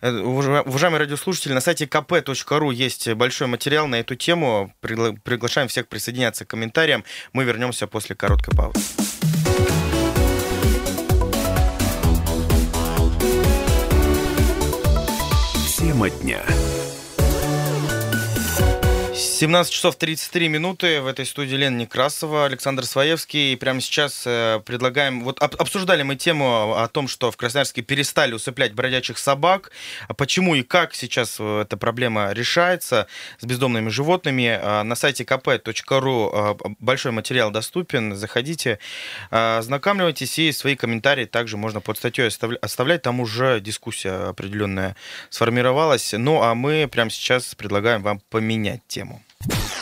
[0.00, 4.74] Э, уважаемые радиослушатели, на сайте kp.ru есть большой материал на эту тему.
[4.82, 7.04] Пригла- приглашаем всех присоединяться к комментариям.
[7.32, 8.80] Мы вернемся после короткой паузы.
[15.78, 16.42] Тема дня.
[19.44, 21.02] 17 часов 33 минуты.
[21.02, 23.52] В этой студии Лена Некрасова, Александр Своевский.
[23.52, 25.22] И прямо сейчас э, предлагаем...
[25.22, 29.70] Вот обсуждали мы тему о том, что в Красноярске перестали усыплять бродячих собак.
[30.08, 33.06] А почему и как сейчас э, эта проблема решается
[33.38, 34.58] с бездомными животными.
[34.62, 38.16] А на сайте kp.ru э, большой материал доступен.
[38.16, 38.78] Заходите,
[39.28, 42.28] ознакомливайтесь и свои комментарии также можно под статьей
[42.62, 43.02] оставлять.
[43.02, 44.96] Там уже дискуссия определенная
[45.28, 46.14] сформировалась.
[46.16, 49.20] Ну, а мы прямо сейчас предлагаем вам поменять тему.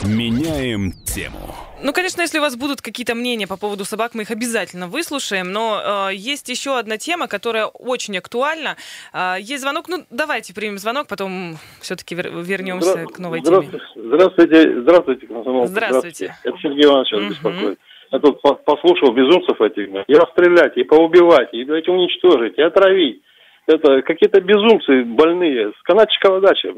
[0.05, 1.55] Меняем тему.
[1.83, 5.53] Ну, конечно, если у вас будут какие-то мнения по поводу собак, мы их обязательно выслушаем.
[5.53, 8.77] Но э, есть еще одна тема, которая очень актуальна.
[9.13, 9.89] Э, есть звонок.
[9.89, 14.07] Ну, давайте примем звонок, потом все-таки вер- вернемся Здра- к новой здравствуйте, теме.
[14.09, 15.67] Здравствуйте, здравствуйте, Здравствуйте.
[15.69, 16.35] здравствуйте.
[16.45, 17.29] Это Сергей Иванович сейчас угу.
[17.31, 17.79] беспокоит.
[18.13, 19.89] Я тут послушал безумцев этих.
[20.07, 23.23] И расстрелять, и поубивать, и давайте уничтожить, и отравить.
[23.67, 26.69] Это какие-то безумцы больные с канатчикова дачи.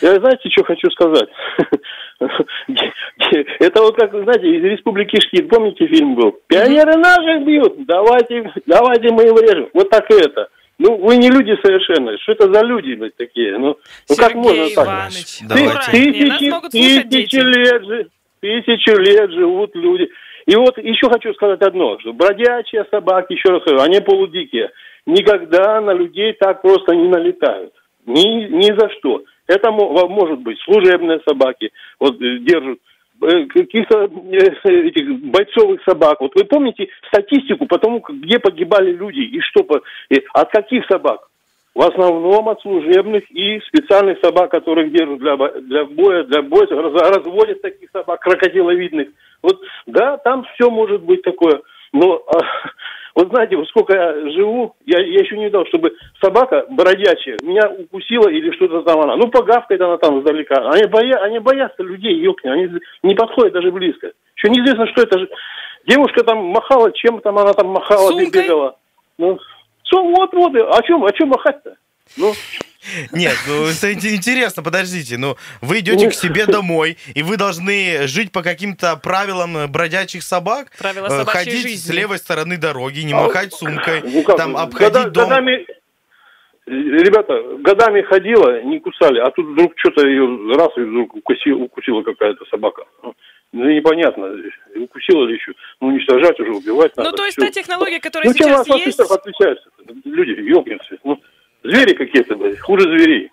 [0.00, 1.28] Я знаете, что хочу сказать?
[3.60, 6.36] Это вот как, знаете, из Республики Шкит, помните фильм был?
[6.46, 9.68] Пионеры наших бьют, давайте, давайте мы их врежем.
[9.72, 10.48] Вот так и это.
[10.78, 12.16] Ну, вы не люди совершенно.
[12.18, 13.58] Что это за люди блядь, такие?
[13.58, 13.76] Ну,
[14.08, 15.08] ну как можно так?
[15.90, 18.08] Тысячи, тысячи лет,
[18.40, 20.08] тысячи лет живут люди.
[20.46, 24.70] И вот еще хочу сказать одно, что бродячие собаки, еще раз говорю, они полудикие,
[25.04, 27.74] никогда на людей так просто не налетают.
[28.06, 29.24] Ни, ни за что.
[29.48, 32.78] Это может быть служебные собаки, вот э, держат
[33.22, 36.20] э, каких-то э, этих бойцовых собак.
[36.20, 39.66] Вот вы помните статистику по тому, где погибали люди и что,
[40.34, 41.28] от каких собак?
[41.74, 47.62] В основном от служебных и специальных собак, которых держат для, для боя, для боя, разводят
[47.62, 49.08] таких собак, крокодиловидных.
[49.42, 51.60] Вот, да, там все может быть такое.
[51.92, 52.38] Но а,
[53.18, 57.68] вот знаете, вот сколько я живу, я, я еще не видел, чтобы собака бродячая меня
[57.68, 59.16] укусила или что-то там она.
[59.16, 60.54] Ну, погавкает она там издалека.
[60.70, 64.12] Они, боя, они боятся людей, ёкни, они не подходят даже близко.
[64.36, 65.28] Еще неизвестно, что это же.
[65.84, 68.42] Девушка там махала, чем там она там махала, Сумкой?
[68.42, 68.76] бегала.
[69.18, 69.36] Ну,
[69.90, 71.74] вот, вот, о чем, о чем махать-то?
[72.18, 72.32] Ну,
[73.12, 75.18] Нет, ну это ин- интересно, подождите.
[75.18, 80.22] Ну, вы идете к себе домой, и вы должны жить по каким-то правилам э, бродячих
[80.22, 81.76] собак, Правила э, собачьей ходить жизни.
[81.76, 85.28] с левой стороны дороги, не махать сумкой, Ну как, там года- обходить дом.
[85.28, 85.66] Годами,
[86.66, 92.02] ребята, годами ходила, не кусали, а тут вдруг что-то ее раз и вдруг укусила, укусила
[92.02, 92.82] какая-то собака.
[93.02, 93.14] Ну,
[93.52, 94.34] Ну, непонятно,
[94.76, 95.52] укусила ли еще.
[95.80, 97.10] Ну, уничтожать уже, убивать надо.
[97.10, 97.46] Ну, то есть всё.
[97.46, 98.84] та технология, которая Ну, чем сейчас от есть...
[98.98, 99.68] фашистов отличаются?
[100.04, 100.98] Люди, ёлкинцы.
[101.02, 101.18] Ну,
[101.68, 103.30] звери какие-то, блядь, хуже зверей.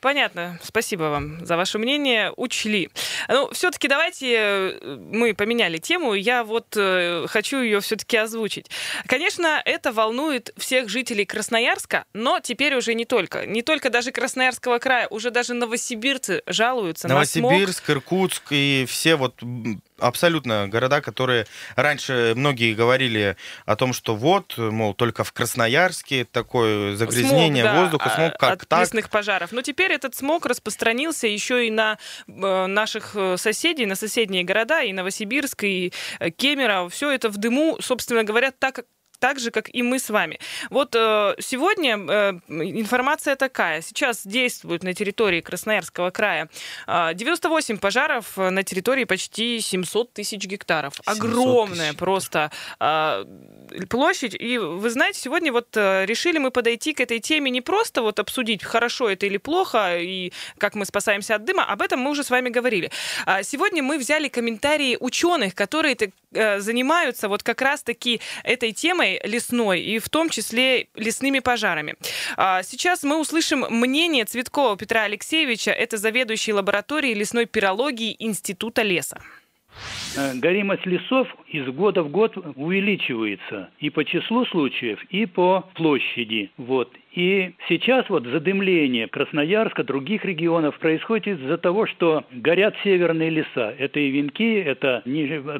[0.00, 0.58] Понятно.
[0.62, 2.32] Спасибо вам за ваше мнение.
[2.36, 2.90] Учли.
[3.28, 6.14] Ну, все-таки давайте э, мы поменяли тему.
[6.14, 8.70] Я вот э, хочу ее все-таки озвучить.
[9.06, 13.46] Конечно, это волнует всех жителей Красноярска, но теперь уже не только.
[13.46, 15.06] Не только даже Красноярского края.
[15.10, 17.52] Уже даже новосибирцы жалуются на смог.
[17.52, 19.42] Новосибирск, Иркутск и все вот
[19.98, 26.96] абсолютно города, которые раньше многие говорили о том, что вот, мол, только в Красноярске такое
[26.96, 28.80] загрязнение Смог, да, воздуха, смог а- как от так.
[28.80, 29.52] лесных пожаров.
[29.52, 34.82] Но теперь этот смог распространился еще и на э, наших э, соседей, на соседние города,
[34.82, 36.88] и Новосибирск, и э, Кемерово.
[36.88, 38.84] Все это в дыму, собственно говоря, так
[39.18, 40.38] так же, как и мы с вами.
[40.70, 43.82] Вот э, сегодня э, информация такая.
[43.82, 46.48] Сейчас действует на территории Красноярского края
[46.86, 50.94] э, 98 пожаров э, на территории почти 700 тысяч гектаров.
[51.06, 52.50] 700 Огромная тысяч просто
[52.80, 53.24] э,
[53.88, 54.36] площадь.
[54.38, 58.18] И вы знаете, сегодня вот э, решили мы подойти к этой теме не просто вот
[58.18, 61.64] обсудить, хорошо это или плохо, и как мы спасаемся от дыма.
[61.64, 62.90] Об этом мы уже с вами говорили.
[63.26, 65.96] А Сегодня мы взяли комментарии ученых, которые
[66.32, 71.94] э, занимаются вот как раз-таки этой темой лесной, и в том числе лесными пожарами.
[72.36, 79.20] А, Сейчас мы услышим мнение Цветкова Петра Алексеевича, это заведующий лабораторией лесной пирологии Института леса.
[80.16, 86.50] Э, Горимость лесов из года в год увеличивается и по числу случаев, и по площади.
[86.56, 86.92] Вот.
[87.18, 93.74] И сейчас вот задымление Красноярска, других регионов происходит из-за того, что горят северные леса.
[93.76, 95.02] Это и Венки, это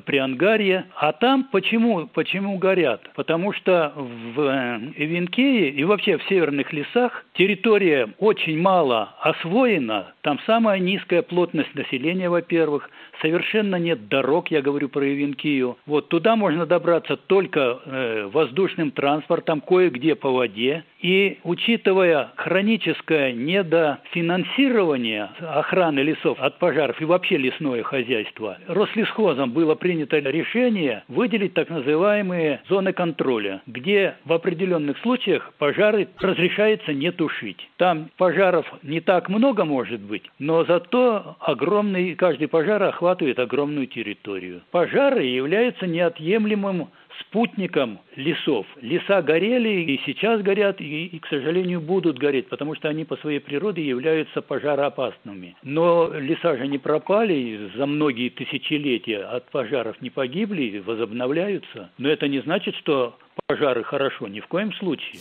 [0.04, 0.84] Приангарье.
[0.94, 3.10] А там почему, почему горят?
[3.16, 10.12] Потому что в э, Венкее и вообще в северных лесах территория очень мало освоена.
[10.22, 12.88] Там самая низкая плотность населения, во-первых.
[13.20, 15.76] Совершенно нет дорог, я говорю про Ивенкию.
[15.86, 20.84] Вот туда можно добраться только э, воздушным транспортом, кое-где по воде.
[21.00, 30.18] И учитывая хроническое недофинансирование охраны лесов от пожаров и вообще лесное хозяйство, Рослесхозом было принято
[30.18, 37.68] решение выделить так называемые зоны контроля, где в определенных случаях пожары разрешается не тушить.
[37.76, 44.27] Там пожаров не так много может быть, но зато огромный, каждый пожар охватывает огромную территорию.
[44.70, 46.88] Пожары являются неотъемлемым
[47.20, 48.66] спутником лесов.
[48.80, 53.16] Леса горели и сейчас горят, и, и, к сожалению, будут гореть, потому что они по
[53.16, 55.56] своей природе являются пожароопасными.
[55.62, 61.90] Но леса же не пропали за многие тысячелетия, от пожаров не погибли, возобновляются.
[61.98, 65.20] Но это не значит, что пожары хорошо, ни в коем случае.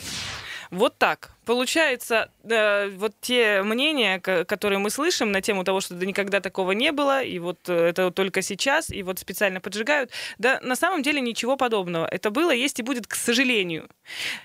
[0.72, 1.37] Вот так.
[1.48, 6.74] Получается, э, вот те мнения, которые мы слышим на тему того, что да никогда такого
[6.74, 11.04] не было, и вот э, это только сейчас, и вот специально поджигают, да на самом
[11.04, 12.06] деле ничего подобного.
[12.06, 13.88] Это было, есть и будет, к сожалению.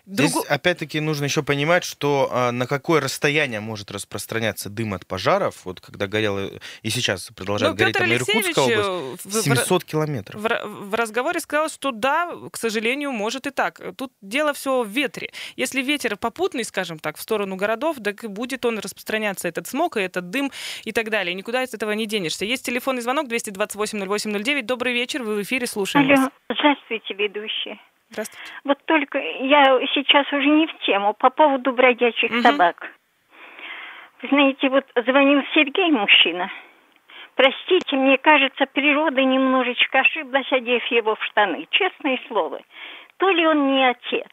[0.06, 5.04] Здесь, Друго- опять-таки, нужно еще понимать, что а, на какое расстояние может распространяться дым от
[5.04, 9.40] пожаров, вот когда горело, и сейчас продолжает Ну, гореть там Иркутская Алексеевич, область, э, в-
[9.40, 10.40] в- 700 километров.
[10.40, 13.80] В, в разговоре сказал, что да, к сожалению, может и так.
[13.96, 15.32] Тут дело все в ветре.
[15.56, 19.96] Если ветер попутный, скажем так, в сторону городов, так и будет он распространяться, этот смог
[19.96, 20.50] и этот дым
[20.84, 21.34] и так далее.
[21.34, 22.44] Никуда из этого не денешься.
[22.44, 24.62] Есть телефонный звонок 228-08-09.
[24.62, 26.30] Добрый вечер, вы в эфире, слушаем Алло, вас.
[26.50, 27.78] здравствуйте, ведущие.
[28.10, 28.52] Здравствуйте.
[28.64, 32.42] Вот только я сейчас уже не в тему по поводу бродячих Мгм.
[32.42, 32.90] собак.
[34.22, 36.50] Вы знаете, вот звонил Сергей, мужчина.
[37.34, 41.66] Простите, мне кажется, природа немножечко ошиблась, одев его в штаны.
[41.70, 42.60] Честное слово.
[43.16, 44.28] То ли он не отец,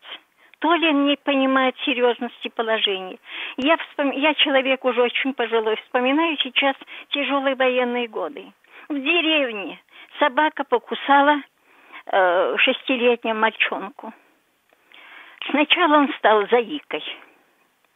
[0.59, 3.17] то ли не понимает серьезности положения.
[3.57, 4.11] Я, вспом...
[4.11, 6.75] я человек уже очень пожилой, вспоминаю сейчас
[7.09, 8.51] тяжелые военные годы.
[8.89, 9.79] В деревне
[10.19, 11.41] собака покусала
[12.05, 14.13] э, шестилетнего мальчонку.
[15.49, 17.03] Сначала он стал заикой,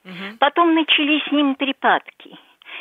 [0.05, 0.37] Мгм.
[0.39, 2.37] потом начались с ним припадки.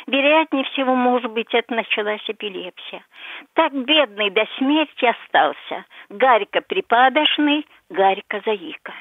[0.07, 3.05] Вероятнее всего, может быть, это началась эпилепсия.
[3.53, 5.85] Так бедный до смерти остался.
[6.09, 8.93] Гарько припадочный, Гарько заика.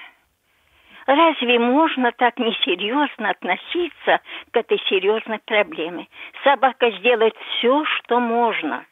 [1.06, 6.08] Разве можно так несерьезно относиться к этой серьезной проблеме?
[6.44, 8.84] Собака сделает все, что можно.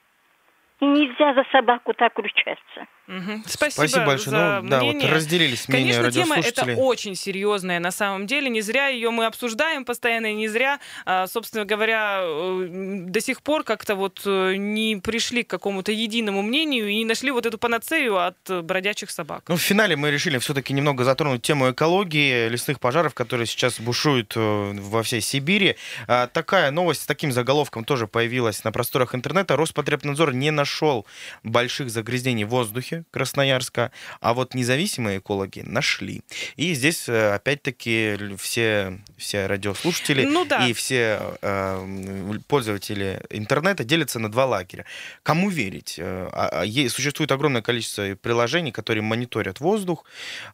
[0.81, 2.87] И нельзя за собаку так ручаться.
[3.11, 3.42] Мгм.
[3.44, 4.31] Спасибо, Спасибо большое.
[4.31, 5.12] за Ну, да, вот мнение.
[5.12, 8.49] разделились мнения Конечно, тема это очень серьезная на самом деле.
[8.49, 12.66] Не зря ее мы обсуждаем постоянно, и не зря, а, собственно говоря, э,
[13.09, 17.33] до сих пор как-то вот э, не пришли к какому-то единому мнению и не нашли
[17.33, 19.42] вот эту панацею от э, бродячих собак.
[19.49, 24.35] Ну, в финале мы решили все-таки немного затронуть тему экологии, лесных пожаров, которые сейчас бушуют
[24.37, 25.75] во всей Сибири.
[26.07, 29.57] А, Такая новость с таким заголовком тоже появилась на просторах интернета.
[29.57, 31.07] Роспотребнадзор не нашел
[31.42, 36.23] больших загрязнений в воздухе Красноярска, а вот независимые экологи нашли.
[36.57, 40.67] И здесь, э, опять-таки, все, все радиослушатели Ну да.
[40.67, 44.85] и все э, пользователи интернета делятся на два лагеря.
[45.23, 45.97] Кому верить?
[45.99, 50.05] Э, а- а Существует огромное количество приложений, которые мониторят воздух,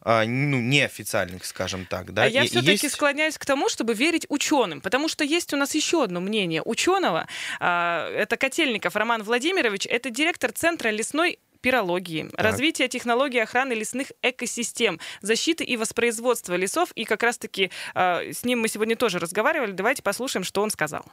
[0.01, 2.13] а, ну, неофициальных, скажем так.
[2.13, 2.23] Да?
[2.23, 5.75] а я все-таки есть- склоняюсь к тому, чтобы верить ученым, потому что есть у нас
[5.75, 7.27] еще одно мнение ученого.
[7.59, 15.01] а, Это Котельников Роман Владимирович, это директор Центра лесной пирологии, развития технологий охраны лесных экосистем,
[15.21, 16.93] защиты и воспроизводства лесов.
[16.95, 19.71] И как раз-таки а, с ним мы сегодня тоже разговаривали.
[19.71, 21.05] Давайте послушаем, что он сказал.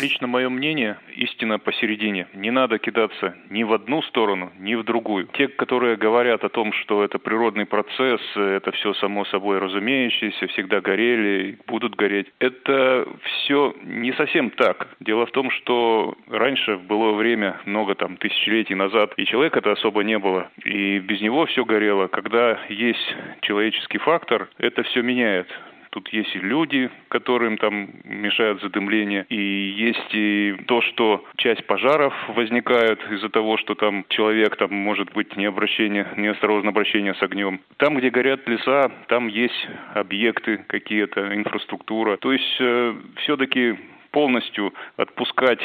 [0.00, 2.26] Лично мое мнение, истина посередине.
[2.34, 5.28] Не надо кидаться ни в одну сторону, ни в другую.
[5.34, 10.80] Те, которые говорят о том, что это природный процесс, это все само собой разумеющееся, всегда
[10.80, 14.88] горели, будут гореть, это все не совсем так.
[15.00, 20.02] Дело в том, что раньше, в былое время, много там тысячелетий назад, и человека-то особо
[20.02, 22.08] не было, и без него все горело.
[22.08, 25.48] Когда есть человеческий фактор, это все меняет.
[25.92, 32.14] Тут есть и люди, которым там мешают задымление, и есть и то, что часть пожаров
[32.28, 37.60] возникают из-за того, что там человек, там может быть необращение, неосторожное обращение с огнем.
[37.76, 42.16] Там, где горят леса, там есть объекты какие-то, инфраструктура.
[42.16, 43.76] То есть э, все-таки
[44.12, 45.60] полностью отпускать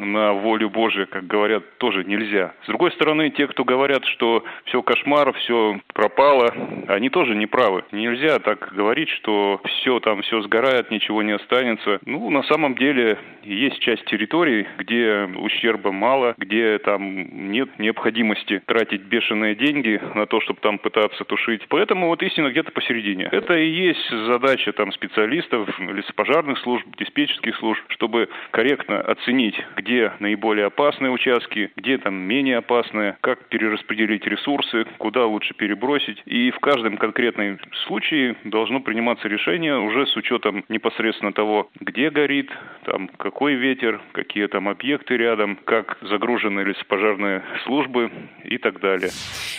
[0.00, 2.54] на волю Божию, как говорят, тоже нельзя.
[2.64, 6.52] С другой стороны, те, кто говорят, что все кошмар, все пропало,
[6.88, 7.84] они тоже не правы.
[7.92, 12.00] Нельзя так говорить, что все там, все сгорает, ничего не останется.
[12.06, 19.02] Ну, на самом деле, есть часть территорий, где ущерба мало, где там нет необходимости тратить
[19.02, 21.66] бешеные деньги на то, чтобы там пытаться тушить.
[21.68, 23.28] Поэтому вот истина где-то посередине.
[23.30, 30.66] Это и есть задача там специалистов, лесопожарных служб, диспетчерских служб, чтобы корректно оценить, где наиболее
[30.66, 36.22] опасные участки, где там менее опасные, как перераспределить ресурсы, куда лучше перебросить.
[36.26, 42.50] И в каждом конкретном случае должно приниматься решение уже с учетом непосредственно того, где горит,
[42.84, 48.10] там какой ветер, какие там объекты рядом, как загружены лесопожарные службы
[48.44, 49.10] и так далее.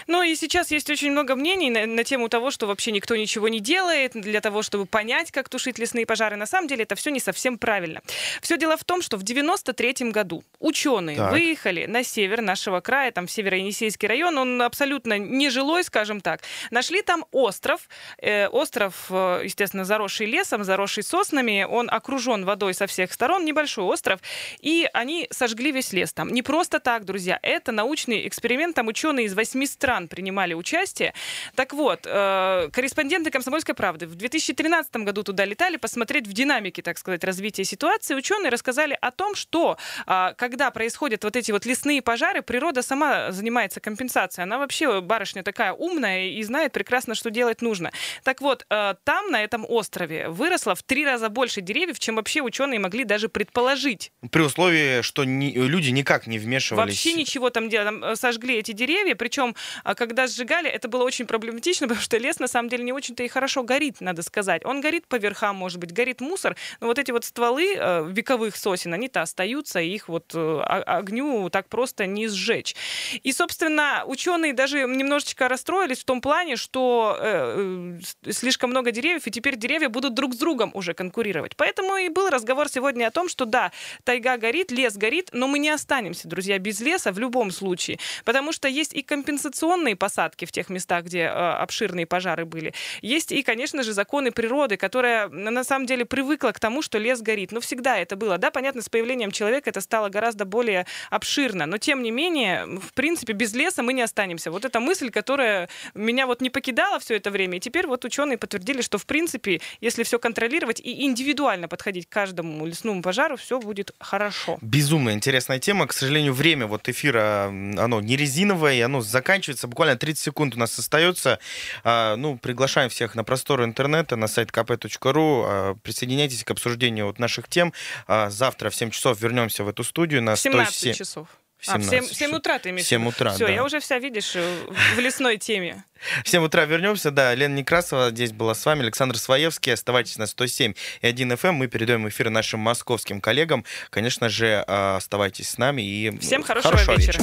[0.07, 3.47] Ну и сейчас есть очень много мнений на, на тему того, что вообще никто ничего
[3.47, 6.35] не делает для того, чтобы понять, как тушить лесные пожары.
[6.35, 8.01] На самом деле это все не совсем правильно.
[8.41, 11.31] Все дело в том, что в 93 году ученые Так.
[11.31, 16.41] выехали на север нашего края, там в Северо-Енисейский район, он абсолютно нежилой, скажем так.
[16.71, 17.81] Нашли там остров,
[18.17, 23.83] э, остров, э, естественно, заросший лесом, заросший соснами, он окружен водой со всех сторон, небольшой
[23.83, 24.19] остров,
[24.59, 26.29] и они сожгли весь лес там.
[26.29, 31.13] Не просто так, друзья, это научный эксперимент, там ученые из восьми стран принимали участие.
[31.55, 36.97] Так вот, э, корреспонденты «Комсомольской правды» в 2013 году туда летали посмотреть в динамике, так
[36.97, 38.10] сказать, развития ситуации.
[38.15, 43.31] Ученые рассказали о том, что а, когда происходят вот эти вот лесные пожары, природа сама
[43.31, 44.43] занимается компенсацией.
[44.43, 47.91] Она вообще барышня такая умная и знает прекрасно, что делать нужно.
[48.23, 52.41] Так вот, э, там, на этом острове, выросло в три раза больше деревьев, чем вообще
[52.41, 54.11] ученые могли даже предположить.
[54.31, 56.93] При условии, что ни- люди никак не вмешивались.
[56.93, 58.13] Вообще ничего там делали.
[58.13, 62.39] Э, Сожгли эти деревья, причем, а, когда сжигали, это было очень проблематично, потому что лес
[62.39, 64.65] на самом деле не очень-то и хорошо горит, надо сказать.
[64.65, 68.55] Он горит по верхам, может быть, горит мусор, но вот эти вот стволы э, вековых
[68.55, 72.75] сосен, они-то остаются, их вот э, огню так просто не сжечь.
[73.23, 79.27] И, собственно, ученые даже немножечко расстроились в том плане, что э, э, слишком много деревьев,
[79.27, 81.55] и теперь деревья будут друг с другом уже конкурировать.
[81.55, 83.71] Поэтому и был разговор сегодня о том, что да,
[84.03, 87.99] тайга горит, лес горит, но мы не останемся, друзья, без леса в любом случае.
[88.25, 92.73] Потому что есть и компенсационные посадки в тех местах, где э, обширные пожары были.
[93.01, 97.21] Есть и, конечно же, законы природы, которая на самом деле привыкла к тому, что лес
[97.21, 97.51] горит.
[97.51, 98.37] Но всегда это было.
[98.37, 101.65] Да, понятно, с появлением человека это стало гораздо более обширно.
[101.65, 104.51] Но, тем не менее, в принципе, без леса мы не останемся.
[104.51, 107.57] Вот эта мысль, которая меня вот не покидала все это время.
[107.57, 112.11] И теперь вот ученые подтвердили, что, в принципе, если все контролировать и индивидуально подходить к
[112.11, 114.57] каждому лесному пожару, все будет хорошо.
[114.61, 115.87] Безумно интересная тема.
[115.87, 119.67] К сожалению, время вот эфира, оно не резиновое, оно заканчивается.
[119.67, 121.39] Буквально 30 секунд у нас остается.
[121.83, 125.43] А, Ну, приглашаем всех на просторы интернета, на сайт kp.ru.
[125.45, 127.70] А, Присоединяйтесь к обсуждению вот наших тем.
[128.07, 130.21] А, Завтра в 7 часов вернемся в эту студию.
[130.21, 131.27] На В 17 107 часов.
[131.59, 133.53] в А, в 17 7, 7 утра ты имеешь В 7 утра, Все, да.
[133.53, 134.57] я уже вся, видишь, э,
[134.95, 135.83] в лесной теме.
[136.23, 137.35] В 7 утра вернемся, да.
[137.35, 139.73] Лена Некрасова здесь была с вами, Александр Своевский.
[139.73, 141.51] Оставайтесь на 107 и 1 FM.
[141.51, 143.63] Мы передаем эфир нашим московским коллегам.
[143.91, 147.21] Конечно же, а, оставайтесь с нами и Всем хорошего вечера.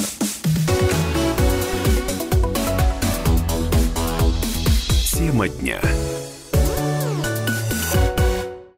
[5.11, 5.81] Тема дня.